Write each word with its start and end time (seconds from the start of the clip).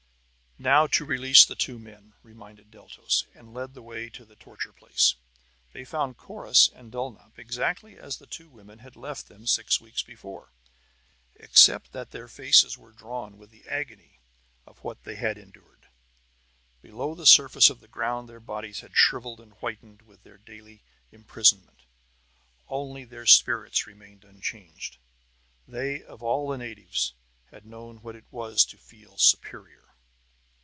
"Now, 0.59 0.85
to 0.85 1.05
release 1.05 1.43
the 1.43 1.55
two 1.55 1.79
men!" 1.79 2.13
reminded 2.21 2.69
Deltos, 2.69 3.25
and 3.33 3.51
led 3.51 3.73
the 3.73 3.81
way 3.81 4.09
to 4.11 4.23
the 4.23 4.35
torture 4.35 4.71
place. 4.73 5.15
They 5.73 5.83
found 5.83 6.17
Corrus 6.19 6.67
and 6.69 6.91
Dulnop 6.91 7.39
exactly 7.39 7.97
as 7.97 8.17
the 8.17 8.27
two 8.27 8.47
women 8.47 8.77
had 8.77 8.95
left 8.95 9.27
them 9.27 9.47
six 9.47 9.81
weeks 9.81 10.03
before, 10.03 10.51
except 11.33 11.93
that 11.93 12.11
their 12.11 12.27
faces 12.27 12.77
were 12.77 12.91
drawn 12.91 13.39
with 13.39 13.49
the 13.49 13.67
agony 13.67 14.19
of 14.67 14.77
what 14.83 15.03
they 15.03 15.15
had 15.15 15.39
endured. 15.39 15.87
Below 16.83 17.15
the 17.15 17.25
surface 17.25 17.71
of 17.71 17.79
the 17.79 17.87
ground 17.87 18.29
their 18.29 18.39
bodies 18.39 18.81
had 18.81 18.95
shriveled 18.95 19.39
and 19.39 19.53
whitened 19.61 20.03
with 20.03 20.21
their 20.21 20.37
daily 20.37 20.83
imprisonment. 21.11 21.85
Only 22.67 23.03
their 23.03 23.25
spirits 23.25 23.87
remained 23.87 24.23
unchanged; 24.23 24.97
they, 25.67 26.03
of 26.03 26.21
all 26.21 26.47
the 26.49 26.59
natives, 26.59 27.13
had 27.49 27.65
known 27.65 28.03
what 28.03 28.15
it 28.15 28.25
was 28.29 28.63
to 28.65 28.77
feel 28.77 29.17
superior. 29.17 29.87